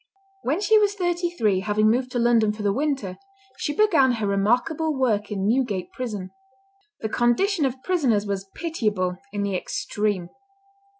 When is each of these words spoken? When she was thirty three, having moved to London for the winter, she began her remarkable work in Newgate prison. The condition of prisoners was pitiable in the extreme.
When 0.41 0.59
she 0.61 0.79
was 0.79 0.95
thirty 0.95 1.29
three, 1.29 1.59
having 1.59 1.87
moved 1.87 2.09
to 2.13 2.17
London 2.17 2.51
for 2.53 2.63
the 2.63 2.73
winter, 2.73 3.19
she 3.57 3.71
began 3.71 4.13
her 4.13 4.25
remarkable 4.25 4.95
work 4.97 5.29
in 5.31 5.45
Newgate 5.47 5.91
prison. 5.91 6.31
The 7.01 7.07
condition 7.09 7.65
of 7.65 7.83
prisoners 7.83 8.25
was 8.25 8.49
pitiable 8.55 9.17
in 9.31 9.43
the 9.43 9.55
extreme. 9.55 10.29